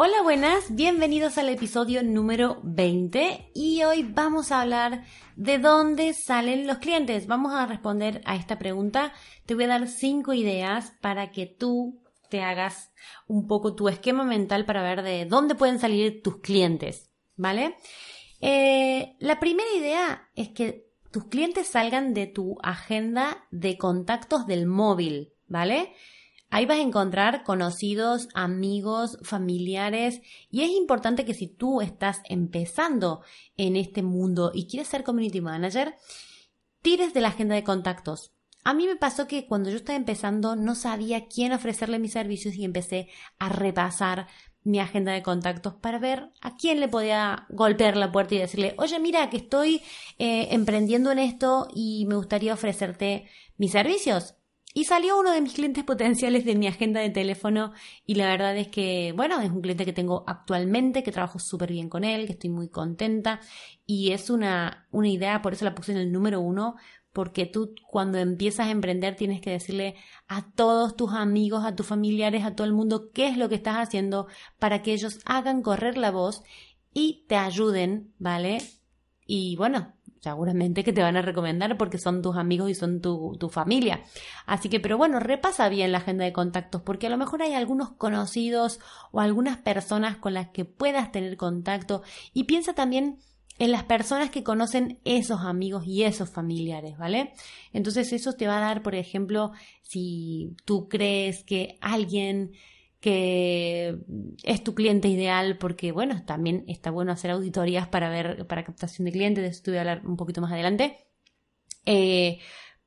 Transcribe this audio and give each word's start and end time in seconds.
Hola, 0.00 0.22
buenas, 0.22 0.76
bienvenidos 0.76 1.38
al 1.38 1.48
episodio 1.48 2.04
número 2.04 2.60
20 2.62 3.50
y 3.52 3.82
hoy 3.82 4.04
vamos 4.04 4.52
a 4.52 4.60
hablar 4.60 5.02
de 5.34 5.58
dónde 5.58 6.14
salen 6.14 6.68
los 6.68 6.78
clientes. 6.78 7.26
Vamos 7.26 7.52
a 7.52 7.66
responder 7.66 8.22
a 8.24 8.36
esta 8.36 8.60
pregunta. 8.60 9.12
Te 9.44 9.56
voy 9.56 9.64
a 9.64 9.66
dar 9.66 9.88
cinco 9.88 10.34
ideas 10.34 10.92
para 11.00 11.32
que 11.32 11.46
tú 11.46 12.00
te 12.30 12.42
hagas 12.42 12.92
un 13.26 13.48
poco 13.48 13.74
tu 13.74 13.88
esquema 13.88 14.22
mental 14.22 14.64
para 14.66 14.84
ver 14.84 15.02
de 15.02 15.24
dónde 15.24 15.56
pueden 15.56 15.80
salir 15.80 16.22
tus 16.22 16.36
clientes, 16.42 17.10
¿vale? 17.34 17.74
Eh, 18.40 19.16
la 19.18 19.40
primera 19.40 19.68
idea 19.76 20.30
es 20.36 20.50
que 20.50 20.92
tus 21.10 21.24
clientes 21.24 21.66
salgan 21.66 22.14
de 22.14 22.28
tu 22.28 22.56
agenda 22.62 23.48
de 23.50 23.76
contactos 23.76 24.46
del 24.46 24.66
móvil, 24.66 25.32
¿vale? 25.48 25.92
Ahí 26.50 26.64
vas 26.64 26.78
a 26.78 26.82
encontrar 26.82 27.44
conocidos, 27.44 28.28
amigos, 28.34 29.18
familiares 29.22 30.22
y 30.50 30.62
es 30.62 30.70
importante 30.70 31.24
que 31.24 31.34
si 31.34 31.46
tú 31.46 31.80
estás 31.82 32.22
empezando 32.24 33.22
en 33.56 33.76
este 33.76 34.02
mundo 34.02 34.50
y 34.54 34.66
quieres 34.66 34.88
ser 34.88 35.04
community 35.04 35.40
manager, 35.40 35.94
tires 36.80 37.12
de 37.12 37.20
la 37.20 37.28
agenda 37.28 37.54
de 37.54 37.64
contactos. 37.64 38.32
A 38.64 38.74
mí 38.74 38.86
me 38.86 38.96
pasó 38.96 39.26
que 39.26 39.46
cuando 39.46 39.70
yo 39.70 39.76
estaba 39.76 39.96
empezando 39.96 40.56
no 40.56 40.74
sabía 40.74 41.26
quién 41.26 41.52
ofrecerle 41.52 41.98
mis 41.98 42.12
servicios 42.12 42.54
y 42.54 42.64
empecé 42.64 43.08
a 43.38 43.48
repasar 43.48 44.26
mi 44.64 44.80
agenda 44.80 45.12
de 45.12 45.22
contactos 45.22 45.74
para 45.74 45.98
ver 45.98 46.30
a 46.40 46.56
quién 46.56 46.80
le 46.80 46.88
podía 46.88 47.46
golpear 47.48 47.96
la 47.96 48.12
puerta 48.12 48.34
y 48.34 48.38
decirle, 48.38 48.74
oye, 48.78 48.98
mira, 48.98 49.30
que 49.30 49.38
estoy 49.38 49.82
eh, 50.18 50.48
emprendiendo 50.50 51.10
en 51.10 51.18
esto 51.18 51.68
y 51.74 52.04
me 52.06 52.16
gustaría 52.16 52.52
ofrecerte 52.52 53.28
mis 53.56 53.72
servicios. 53.72 54.34
Y 54.74 54.84
salió 54.84 55.18
uno 55.18 55.32
de 55.32 55.40
mis 55.40 55.54
clientes 55.54 55.82
potenciales 55.82 56.44
de 56.44 56.54
mi 56.54 56.66
agenda 56.66 57.00
de 57.00 57.10
teléfono 57.10 57.72
y 58.06 58.14
la 58.14 58.26
verdad 58.26 58.56
es 58.56 58.68
que, 58.68 59.12
bueno, 59.16 59.40
es 59.40 59.50
un 59.50 59.62
cliente 59.62 59.84
que 59.84 59.94
tengo 59.94 60.24
actualmente, 60.26 61.02
que 61.02 61.10
trabajo 61.10 61.38
súper 61.38 61.72
bien 61.72 61.88
con 61.88 62.04
él, 62.04 62.26
que 62.26 62.32
estoy 62.32 62.50
muy 62.50 62.68
contenta 62.68 63.40
y 63.86 64.12
es 64.12 64.30
una, 64.30 64.86
una 64.90 65.08
idea, 65.08 65.42
por 65.42 65.54
eso 65.54 65.64
la 65.64 65.74
puse 65.74 65.92
en 65.92 65.98
el 65.98 66.12
número 66.12 66.40
uno, 66.40 66.76
porque 67.12 67.46
tú 67.46 67.74
cuando 67.88 68.18
empiezas 68.18 68.68
a 68.68 68.70
emprender 68.70 69.16
tienes 69.16 69.40
que 69.40 69.50
decirle 69.50 69.96
a 70.28 70.50
todos 70.52 70.94
tus 70.94 71.12
amigos, 71.12 71.64
a 71.64 71.74
tus 71.74 71.86
familiares, 71.86 72.44
a 72.44 72.54
todo 72.54 72.66
el 72.66 72.74
mundo 72.74 73.10
qué 73.12 73.28
es 73.28 73.36
lo 73.36 73.48
que 73.48 73.56
estás 73.56 73.76
haciendo 73.76 74.28
para 74.58 74.82
que 74.82 74.92
ellos 74.92 75.18
hagan 75.24 75.62
correr 75.62 75.96
la 75.96 76.10
voz 76.10 76.42
y 76.92 77.24
te 77.26 77.36
ayuden, 77.36 78.12
¿vale? 78.18 78.58
Y 79.26 79.56
bueno, 79.56 79.94
seguramente 80.20 80.84
que 80.84 80.92
te 80.92 81.02
van 81.02 81.16
a 81.16 81.22
recomendar 81.22 81.76
porque 81.76 81.98
son 81.98 82.22
tus 82.22 82.36
amigos 82.36 82.70
y 82.70 82.74
son 82.74 83.00
tu, 83.00 83.36
tu, 83.38 83.48
familia. 83.48 84.02
Así 84.46 84.68
que, 84.68 84.80
pero 84.80 84.98
bueno, 84.98 85.20
repasa 85.20 85.68
bien 85.68 85.92
la 85.92 85.98
agenda 85.98 86.24
de 86.24 86.32
contactos 86.32 86.82
porque 86.82 87.06
a 87.06 87.10
lo 87.10 87.16
mejor 87.16 87.42
hay 87.42 87.54
algunos 87.54 87.90
conocidos 87.90 88.80
o 89.12 89.20
algunas 89.20 89.58
personas 89.58 90.16
con 90.16 90.34
las 90.34 90.48
que 90.48 90.64
puedas 90.64 91.12
tener 91.12 91.36
contacto 91.36 92.02
y 92.32 92.44
piensa 92.44 92.74
también 92.74 93.18
en 93.58 93.72
las 93.72 93.84
personas 93.84 94.30
que 94.30 94.44
conocen 94.44 95.00
esos 95.04 95.40
amigos 95.40 95.84
y 95.86 96.04
esos 96.04 96.30
familiares, 96.30 96.96
¿vale? 96.96 97.32
Entonces 97.72 98.12
eso 98.12 98.34
te 98.34 98.46
va 98.46 98.58
a 98.58 98.60
dar, 98.60 98.82
por 98.82 98.94
ejemplo, 98.94 99.52
si 99.82 100.54
tú 100.64 100.88
crees 100.88 101.42
que 101.42 101.76
alguien 101.80 102.52
que 103.00 103.98
es 104.42 104.64
tu 104.64 104.74
cliente 104.74 105.08
ideal 105.08 105.58
porque, 105.58 105.92
bueno, 105.92 106.24
también 106.24 106.64
está 106.66 106.90
bueno 106.90 107.12
hacer 107.12 107.30
auditorías 107.30 107.88
para 107.88 108.10
ver, 108.10 108.46
para 108.46 108.64
captación 108.64 109.04
de 109.04 109.12
clientes, 109.12 109.42
de 109.42 109.50
esto 109.50 109.70
voy 109.70 109.78
a 109.78 109.82
hablar 109.82 110.06
un 110.06 110.16
poquito 110.16 110.40
más 110.40 110.52
adelante. 110.52 111.06
Eh, 111.86 112.38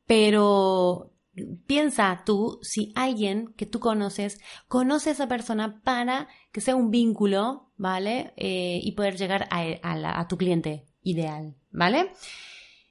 pero 0.06 1.14
piensa 1.66 2.24
tú 2.26 2.60
si 2.62 2.92
alguien 2.96 3.54
que 3.56 3.66
tú 3.66 3.80
conoces 3.80 4.42
conoce 4.68 5.10
a 5.10 5.14
esa 5.14 5.28
persona 5.28 5.82
para 5.84 6.28
que 6.52 6.62
sea 6.62 6.76
un 6.76 6.92
vínculo, 6.92 7.72
¿vale? 7.78 8.34
Eh, 8.36 8.80
y 8.84 8.92
poder 8.92 9.18
llegar 9.18 9.48
a, 9.50 10.20
a 10.20 10.28
tu 10.28 10.38
cliente 10.38 10.86
ideal, 11.02 11.56
¿vale? 11.72 12.12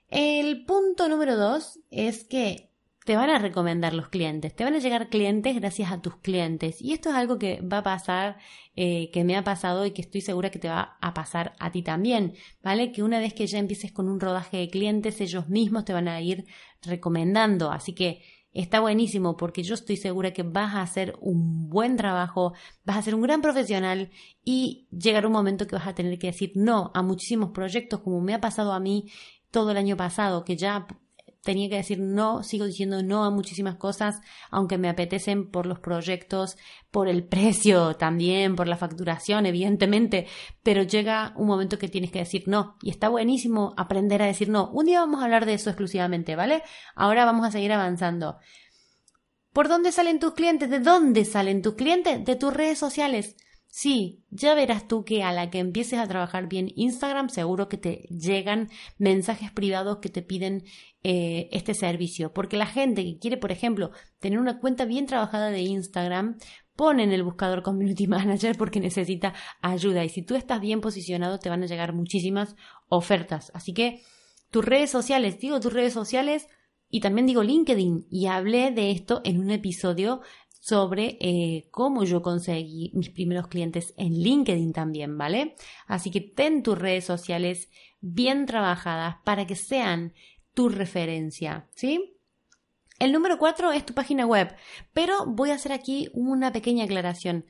El 0.08 0.64
punto 0.64 1.08
número 1.08 1.36
dos 1.36 1.78
es 1.90 2.24
que 2.24 2.69
te 3.10 3.16
van 3.16 3.30
a 3.30 3.40
recomendar 3.40 3.92
los 3.92 4.08
clientes, 4.08 4.54
te 4.54 4.62
van 4.62 4.74
a 4.74 4.78
llegar 4.78 5.08
clientes 5.08 5.56
gracias 5.56 5.90
a 5.90 6.00
tus 6.00 6.14
clientes. 6.18 6.80
Y 6.80 6.92
esto 6.92 7.08
es 7.08 7.16
algo 7.16 7.40
que 7.40 7.60
va 7.60 7.78
a 7.78 7.82
pasar, 7.82 8.38
eh, 8.76 9.10
que 9.10 9.24
me 9.24 9.36
ha 9.36 9.42
pasado 9.42 9.84
y 9.84 9.90
que 9.90 10.00
estoy 10.00 10.20
segura 10.20 10.50
que 10.50 10.60
te 10.60 10.68
va 10.68 10.96
a 11.00 11.12
pasar 11.12 11.56
a 11.58 11.72
ti 11.72 11.82
también, 11.82 12.34
¿vale? 12.62 12.92
Que 12.92 13.02
una 13.02 13.18
vez 13.18 13.34
que 13.34 13.48
ya 13.48 13.58
empieces 13.58 13.90
con 13.90 14.08
un 14.08 14.20
rodaje 14.20 14.58
de 14.58 14.70
clientes, 14.70 15.20
ellos 15.20 15.48
mismos 15.48 15.84
te 15.84 15.92
van 15.92 16.06
a 16.06 16.20
ir 16.20 16.44
recomendando. 16.82 17.72
Así 17.72 17.96
que 17.96 18.22
está 18.52 18.78
buenísimo 18.78 19.36
porque 19.36 19.64
yo 19.64 19.74
estoy 19.74 19.96
segura 19.96 20.32
que 20.32 20.44
vas 20.44 20.76
a 20.76 20.82
hacer 20.82 21.16
un 21.20 21.68
buen 21.68 21.96
trabajo, 21.96 22.52
vas 22.84 22.96
a 22.96 23.02
ser 23.02 23.16
un 23.16 23.22
gran 23.22 23.42
profesional 23.42 24.12
y 24.44 24.86
llegará 24.92 25.26
un 25.26 25.32
momento 25.32 25.66
que 25.66 25.74
vas 25.74 25.88
a 25.88 25.96
tener 25.96 26.16
que 26.20 26.28
decir 26.28 26.52
no 26.54 26.92
a 26.94 27.02
muchísimos 27.02 27.50
proyectos 27.50 28.02
como 28.02 28.20
me 28.20 28.34
ha 28.34 28.40
pasado 28.40 28.72
a 28.72 28.78
mí 28.78 29.10
todo 29.50 29.72
el 29.72 29.78
año 29.78 29.96
pasado, 29.96 30.44
que 30.44 30.56
ya 30.56 30.86
tenía 31.42 31.68
que 31.68 31.76
decir 31.76 31.98
no, 32.00 32.42
sigo 32.42 32.66
diciendo 32.66 33.02
no 33.02 33.24
a 33.24 33.30
muchísimas 33.30 33.76
cosas, 33.76 34.20
aunque 34.50 34.78
me 34.78 34.88
apetecen 34.88 35.50
por 35.50 35.66
los 35.66 35.78
proyectos, 35.78 36.56
por 36.90 37.08
el 37.08 37.24
precio 37.28 37.96
también, 37.96 38.56
por 38.56 38.68
la 38.68 38.76
facturación, 38.76 39.46
evidentemente, 39.46 40.26
pero 40.62 40.82
llega 40.82 41.32
un 41.36 41.46
momento 41.46 41.78
que 41.78 41.88
tienes 41.88 42.10
que 42.10 42.20
decir 42.20 42.44
no, 42.46 42.76
y 42.82 42.90
está 42.90 43.08
buenísimo 43.08 43.74
aprender 43.76 44.22
a 44.22 44.26
decir 44.26 44.48
no. 44.48 44.70
Un 44.70 44.86
día 44.86 45.00
vamos 45.00 45.20
a 45.20 45.24
hablar 45.24 45.46
de 45.46 45.54
eso 45.54 45.70
exclusivamente, 45.70 46.36
¿vale? 46.36 46.62
Ahora 46.94 47.24
vamos 47.24 47.46
a 47.46 47.50
seguir 47.50 47.72
avanzando. 47.72 48.38
¿Por 49.52 49.68
dónde 49.68 49.90
salen 49.90 50.20
tus 50.20 50.34
clientes? 50.34 50.70
¿De 50.70 50.78
dónde 50.78 51.24
salen 51.24 51.62
tus 51.62 51.74
clientes? 51.74 52.24
De 52.24 52.36
tus 52.36 52.54
redes 52.54 52.78
sociales. 52.78 53.36
Sí, 53.72 54.24
ya 54.30 54.54
verás 54.54 54.88
tú 54.88 55.04
que 55.04 55.22
a 55.22 55.32
la 55.32 55.48
que 55.48 55.60
empieces 55.60 56.00
a 56.00 56.08
trabajar 56.08 56.48
bien 56.48 56.72
Instagram, 56.74 57.28
seguro 57.28 57.68
que 57.68 57.78
te 57.78 58.08
llegan 58.10 58.68
mensajes 58.98 59.52
privados 59.52 59.98
que 59.98 60.08
te 60.08 60.22
piden 60.22 60.64
eh, 61.04 61.48
este 61.52 61.74
servicio. 61.74 62.32
Porque 62.32 62.56
la 62.56 62.66
gente 62.66 63.04
que 63.04 63.18
quiere, 63.18 63.36
por 63.36 63.52
ejemplo, 63.52 63.92
tener 64.18 64.40
una 64.40 64.58
cuenta 64.58 64.86
bien 64.86 65.06
trabajada 65.06 65.50
de 65.50 65.60
Instagram, 65.60 66.36
pone 66.74 67.04
en 67.04 67.12
el 67.12 67.22
buscador 67.22 67.62
Community 67.62 68.06
Manager 68.08 68.56
porque 68.56 68.80
necesita 68.80 69.34
ayuda. 69.62 70.04
Y 70.04 70.08
si 70.08 70.22
tú 70.22 70.34
estás 70.34 70.60
bien 70.60 70.80
posicionado, 70.80 71.38
te 71.38 71.48
van 71.48 71.62
a 71.62 71.66
llegar 71.66 71.92
muchísimas 71.92 72.56
ofertas. 72.88 73.52
Así 73.54 73.72
que 73.72 74.02
tus 74.50 74.64
redes 74.64 74.90
sociales, 74.90 75.38
digo 75.38 75.60
tus 75.60 75.72
redes 75.72 75.92
sociales, 75.92 76.48
y 76.90 77.00
también 77.00 77.26
digo 77.26 77.44
LinkedIn 77.44 78.08
y 78.10 78.26
hablé 78.26 78.72
de 78.72 78.90
esto 78.90 79.20
en 79.24 79.38
un 79.38 79.50
episodio 79.50 80.22
sobre 80.70 81.18
eh, 81.20 81.66
cómo 81.72 82.04
yo 82.04 82.22
conseguí 82.22 82.92
mis 82.94 83.10
primeros 83.10 83.48
clientes 83.48 83.92
en 83.96 84.12
LinkedIn 84.12 84.72
también, 84.72 85.18
¿vale? 85.18 85.56
Así 85.88 86.12
que 86.12 86.20
ten 86.20 86.62
tus 86.62 86.78
redes 86.78 87.04
sociales 87.04 87.68
bien 88.00 88.46
trabajadas 88.46 89.16
para 89.24 89.48
que 89.48 89.56
sean 89.56 90.14
tu 90.54 90.68
referencia, 90.68 91.68
¿sí? 91.74 92.16
El 93.00 93.10
número 93.10 93.36
cuatro 93.36 93.72
es 93.72 93.84
tu 93.84 93.94
página 93.94 94.26
web, 94.26 94.54
pero 94.92 95.26
voy 95.26 95.50
a 95.50 95.54
hacer 95.54 95.72
aquí 95.72 96.08
una 96.12 96.52
pequeña 96.52 96.84
aclaración. 96.84 97.46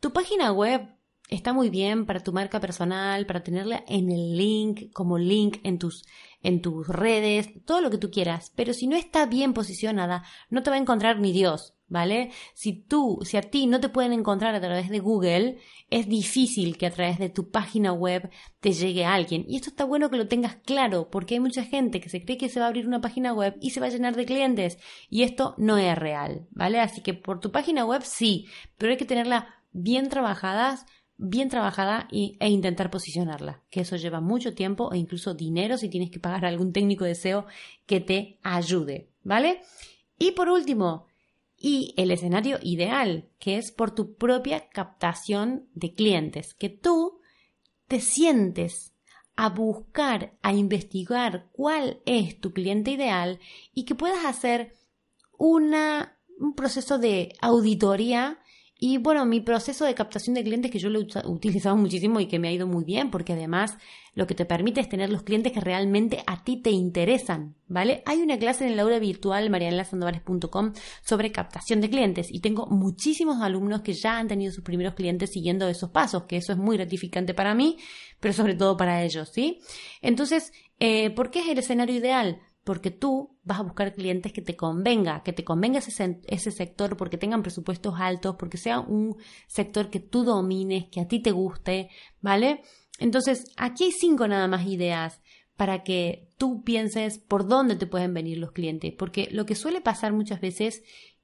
Tu 0.00 0.12
página 0.12 0.50
web 0.50 0.96
está 1.28 1.52
muy 1.52 1.70
bien 1.70 2.06
para 2.06 2.24
tu 2.24 2.32
marca 2.32 2.58
personal, 2.58 3.24
para 3.24 3.44
tenerla 3.44 3.84
en 3.86 4.10
el 4.10 4.36
link, 4.36 4.92
como 4.92 5.16
link 5.16 5.58
en 5.62 5.78
tus, 5.78 6.04
en 6.42 6.60
tus 6.60 6.88
redes, 6.88 7.50
todo 7.64 7.80
lo 7.80 7.90
que 7.90 7.98
tú 7.98 8.10
quieras, 8.10 8.52
pero 8.56 8.72
si 8.72 8.88
no 8.88 8.96
está 8.96 9.26
bien 9.26 9.54
posicionada, 9.54 10.24
no 10.50 10.64
te 10.64 10.70
va 10.70 10.76
a 10.76 10.80
encontrar 10.80 11.20
ni 11.20 11.30
Dios. 11.30 11.73
¿Vale? 11.88 12.30
Si 12.54 12.72
tú, 12.72 13.18
si 13.22 13.36
a 13.36 13.42
ti 13.42 13.66
no 13.66 13.80
te 13.80 13.88
pueden 13.88 14.12
encontrar 14.12 14.54
a 14.54 14.60
través 14.60 14.88
de 14.88 15.00
Google, 15.00 15.58
es 15.90 16.08
difícil 16.08 16.76
que 16.76 16.86
a 16.86 16.90
través 16.90 17.18
de 17.18 17.28
tu 17.28 17.50
página 17.50 17.92
web 17.92 18.30
te 18.60 18.72
llegue 18.72 19.04
alguien. 19.04 19.44
Y 19.48 19.56
esto 19.56 19.70
está 19.70 19.84
bueno 19.84 20.10
que 20.10 20.16
lo 20.16 20.28
tengas 20.28 20.56
claro, 20.56 21.08
porque 21.10 21.34
hay 21.34 21.40
mucha 21.40 21.64
gente 21.64 22.00
que 22.00 22.08
se 22.08 22.24
cree 22.24 22.38
que 22.38 22.48
se 22.48 22.60
va 22.60 22.66
a 22.66 22.68
abrir 22.68 22.86
una 22.86 23.00
página 23.00 23.32
web 23.32 23.56
y 23.60 23.70
se 23.70 23.80
va 23.80 23.86
a 23.86 23.90
llenar 23.90 24.16
de 24.16 24.26
clientes. 24.26 24.78
Y 25.08 25.22
esto 25.22 25.54
no 25.58 25.78
es 25.78 25.96
real, 25.96 26.46
¿vale? 26.50 26.80
Así 26.80 27.02
que 27.02 27.14
por 27.14 27.40
tu 27.40 27.52
página 27.52 27.84
web 27.84 28.02
sí, 28.04 28.46
pero 28.78 28.92
hay 28.92 28.98
que 28.98 29.04
tenerla 29.04 29.54
bien 29.72 30.08
trabajadas 30.08 30.86
bien 31.16 31.48
trabajada 31.48 32.08
y, 32.10 32.36
e 32.40 32.48
intentar 32.48 32.90
posicionarla, 32.90 33.62
que 33.70 33.80
eso 33.80 33.96
lleva 33.96 34.20
mucho 34.20 34.54
tiempo 34.54 34.92
e 34.92 34.98
incluso 34.98 35.34
dinero 35.34 35.78
si 35.78 35.88
tienes 35.88 36.10
que 36.10 36.18
pagar 36.18 36.44
algún 36.44 36.72
técnico 36.72 37.04
de 37.04 37.14
SEO 37.14 37.46
que 37.86 38.00
te 38.00 38.38
ayude, 38.42 39.10
¿vale? 39.22 39.60
Y 40.18 40.32
por 40.32 40.48
último, 40.48 41.06
y 41.66 41.94
el 41.96 42.10
escenario 42.10 42.58
ideal, 42.62 43.30
que 43.38 43.56
es 43.56 43.72
por 43.72 43.94
tu 43.94 44.16
propia 44.16 44.68
captación 44.68 45.66
de 45.72 45.94
clientes, 45.94 46.52
que 46.52 46.68
tú 46.68 47.20
te 47.88 48.02
sientes 48.02 48.92
a 49.34 49.48
buscar, 49.48 50.36
a 50.42 50.52
investigar 50.52 51.48
cuál 51.52 52.02
es 52.04 52.38
tu 52.38 52.52
cliente 52.52 52.90
ideal 52.90 53.40
y 53.72 53.86
que 53.86 53.94
puedas 53.94 54.26
hacer 54.26 54.74
una, 55.38 56.18
un 56.38 56.54
proceso 56.54 56.98
de 56.98 57.34
auditoría 57.40 58.40
y 58.86 58.98
bueno, 58.98 59.24
mi 59.24 59.40
proceso 59.40 59.86
de 59.86 59.94
captación 59.94 60.34
de 60.34 60.44
clientes 60.44 60.70
que 60.70 60.78
yo 60.78 60.90
lo 60.90 61.00
he 61.00 61.06
utilizado 61.24 61.74
muchísimo 61.74 62.20
y 62.20 62.26
que 62.26 62.38
me 62.38 62.48
ha 62.48 62.52
ido 62.52 62.66
muy 62.66 62.84
bien, 62.84 63.10
porque 63.10 63.32
además 63.32 63.78
lo 64.12 64.26
que 64.26 64.34
te 64.34 64.44
permite 64.44 64.82
es 64.82 64.90
tener 64.90 65.08
los 65.08 65.22
clientes 65.22 65.52
que 65.52 65.60
realmente 65.62 66.22
a 66.26 66.44
ti 66.44 66.60
te 66.60 66.68
interesan, 66.68 67.56
¿vale? 67.66 68.02
Hay 68.04 68.20
una 68.20 68.38
clase 68.38 68.66
en 68.66 68.74
el 68.74 68.80
aula 68.80 68.98
virtual 68.98 69.48
marianelasandovares.com 69.48 70.74
sobre 71.02 71.32
captación 71.32 71.80
de 71.80 71.88
clientes 71.88 72.26
y 72.30 72.40
tengo 72.40 72.66
muchísimos 72.66 73.40
alumnos 73.40 73.80
que 73.80 73.94
ya 73.94 74.18
han 74.18 74.28
tenido 74.28 74.52
sus 74.52 74.62
primeros 74.62 74.92
clientes 74.92 75.32
siguiendo 75.32 75.66
esos 75.66 75.88
pasos, 75.88 76.24
que 76.24 76.36
eso 76.36 76.52
es 76.52 76.58
muy 76.58 76.76
gratificante 76.76 77.32
para 77.32 77.54
mí, 77.54 77.78
pero 78.20 78.34
sobre 78.34 78.54
todo 78.54 78.76
para 78.76 79.02
ellos, 79.02 79.30
¿sí? 79.32 79.60
Entonces, 80.02 80.52
eh, 80.78 81.08
¿por 81.08 81.30
qué 81.30 81.40
es 81.40 81.48
el 81.48 81.58
escenario 81.58 81.96
ideal? 81.96 82.38
Porque 82.64 82.90
tú 82.90 83.36
vas 83.44 83.60
a 83.60 83.62
buscar 83.62 83.94
clientes 83.94 84.32
que 84.32 84.40
te 84.40 84.56
convenga, 84.56 85.22
que 85.22 85.34
te 85.34 85.44
convenga 85.44 85.78
ese, 85.78 86.20
ese, 86.26 86.50
sector 86.50 86.96
porque 86.96 87.18
tengan 87.18 87.42
presupuestos 87.42 87.94
altos, 87.98 88.36
porque 88.38 88.56
sea 88.56 88.80
un 88.80 89.16
sector 89.46 89.90
que 89.90 90.00
tú 90.00 90.24
domines, 90.24 90.86
que 90.90 91.00
a 91.00 91.06
ti 91.06 91.20
te 91.20 91.30
guste, 91.30 91.90
¿vale? 92.22 92.62
Entonces, 92.98 93.44
aquí 93.56 93.84
hay 93.84 93.92
cinco 93.92 94.26
nada 94.26 94.48
más 94.48 94.66
ideas 94.66 95.20
para 95.56 95.84
que 95.84 96.30
tú 96.38 96.64
pienses 96.64 97.18
por 97.18 97.46
dónde 97.46 97.76
te 97.76 97.86
pueden 97.86 98.14
venir 98.14 98.38
los 98.38 98.52
clientes, 98.52 98.92
porque 98.98 99.28
lo 99.30 99.44
que 99.46 99.54
suele 99.54 99.80
pasar 99.80 100.12
muchas 100.12 100.40
veces, 100.40 100.82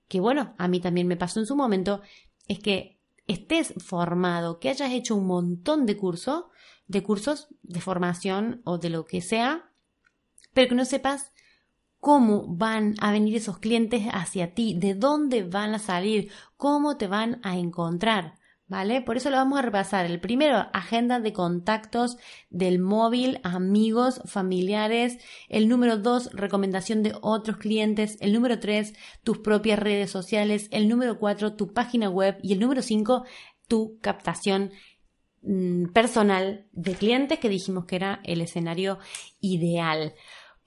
que 0.08 0.20
bueno, 0.20 0.54
a 0.58 0.68
mí 0.68 0.78
también 0.78 1.06
me 1.06 1.16
pasó 1.16 1.40
en 1.40 1.46
su 1.46 1.56
momento, 1.56 2.02
es 2.48 2.58
que 2.58 2.98
estés 3.26 3.74
formado, 3.78 4.58
que 4.58 4.68
hayas 4.68 4.92
hecho 4.92 5.16
un 5.16 5.26
montón 5.26 5.86
de 5.86 5.96
cursos, 5.96 6.44
de 6.86 7.02
cursos 7.02 7.48
de 7.62 7.80
formación 7.80 8.60
o 8.64 8.78
de 8.78 8.90
lo 8.90 9.06
que 9.06 9.20
sea, 9.20 9.69
pero 10.52 10.68
que 10.68 10.74
no 10.74 10.84
sepas 10.84 11.32
cómo 12.00 12.46
van 12.48 12.94
a 13.00 13.12
venir 13.12 13.36
esos 13.36 13.58
clientes 13.58 14.04
hacia 14.12 14.54
ti, 14.54 14.74
de 14.74 14.94
dónde 14.94 15.44
van 15.44 15.74
a 15.74 15.78
salir, 15.78 16.30
cómo 16.56 16.96
te 16.96 17.06
van 17.06 17.40
a 17.42 17.58
encontrar. 17.58 18.38
¿Vale? 18.66 19.02
Por 19.02 19.16
eso 19.16 19.30
lo 19.30 19.36
vamos 19.36 19.58
a 19.58 19.62
repasar. 19.62 20.06
El 20.06 20.20
primero, 20.20 20.68
agenda 20.72 21.18
de 21.18 21.32
contactos 21.32 22.18
del 22.50 22.78
móvil, 22.78 23.40
amigos, 23.42 24.22
familiares. 24.26 25.18
El 25.48 25.68
número 25.68 25.96
dos, 25.96 26.30
recomendación 26.32 27.02
de 27.02 27.12
otros 27.20 27.56
clientes. 27.56 28.16
El 28.20 28.32
número 28.32 28.60
tres, 28.60 28.94
tus 29.24 29.38
propias 29.38 29.80
redes 29.80 30.12
sociales. 30.12 30.68
El 30.70 30.88
número 30.88 31.18
cuatro, 31.18 31.54
tu 31.54 31.72
página 31.72 32.08
web. 32.08 32.38
Y 32.44 32.52
el 32.52 32.60
número 32.60 32.80
cinco, 32.80 33.24
tu 33.66 33.98
captación 34.00 34.70
personal 35.92 36.66
de 36.72 36.94
clientes 36.94 37.38
que 37.38 37.48
dijimos 37.48 37.86
que 37.86 37.96
era 37.96 38.20
el 38.24 38.40
escenario 38.40 38.98
ideal. 39.40 40.14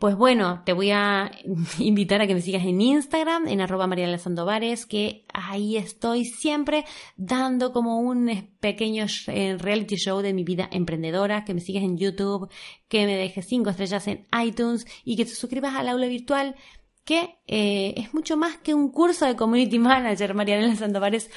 Pues 0.04 0.18
bueno, 0.18 0.64
te 0.66 0.74
voy 0.74 0.92
a 0.92 1.32
invitar 1.80 2.22
a 2.22 2.28
que 2.28 2.34
me 2.34 2.42
sigas 2.42 2.66
en 2.66 2.82
Instagram, 2.82 3.48
en 3.48 3.62
arroba 3.62 3.88
Mariana 3.88 4.18
Sandovares, 4.18 4.86
que 4.86 5.26
ahí 5.34 5.78
estoy 5.78 6.26
siempre 6.26 6.84
dando 7.16 7.72
como 7.72 8.00
un 8.00 8.50
pequeño 8.60 9.06
eh, 9.28 9.58
reality 9.58 9.96
show 9.96 10.22
de 10.22 10.34
mi 10.34 10.44
vida 10.44 10.68
emprendedora, 10.72 11.46
que 11.46 11.54
me 11.54 11.62
sigas 11.62 11.84
en 11.84 11.98
YouTube, 11.98 12.50
que 12.90 13.06
me 13.06 13.16
dejes 13.16 13.48
cinco 13.48 13.70
estrellas 13.70 14.08
en 14.08 14.28
iTunes 14.44 14.86
y 15.06 15.16
que 15.16 15.26
te 15.26 15.32
suscribas 15.32 15.74
al 15.76 15.88
aula 15.88 16.08
virtual 16.08 16.56
que 17.06 17.38
eh, 17.48 17.94
es 17.98 18.14
mucho 18.14 18.38
más 18.38 18.58
que 18.58 18.74
un 18.74 18.90
curso 18.90 19.26
de 19.26 19.36
Community 19.36 19.80
Manager, 19.80 20.34
Mariana 20.34 20.76
Sandovares 20.76 21.30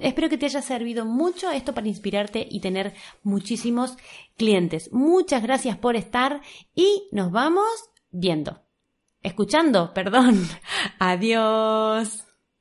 Espero 0.00 0.28
que 0.28 0.38
te 0.38 0.46
haya 0.46 0.62
servido 0.62 1.04
mucho 1.04 1.50
esto 1.50 1.74
para 1.74 1.88
inspirarte 1.88 2.46
y 2.48 2.60
tener 2.60 2.94
muchísimos 3.22 3.96
clientes. 4.36 4.92
Muchas 4.92 5.42
gracias 5.42 5.76
por 5.78 5.96
estar 5.96 6.40
y 6.74 7.08
nos 7.10 7.32
vamos 7.32 7.66
viendo. 8.10 8.62
Escuchando, 9.22 9.92
perdón. 9.94 10.46
Adiós. 10.98 12.29